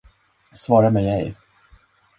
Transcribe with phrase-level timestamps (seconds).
[0.53, 1.33] Svara mig ej.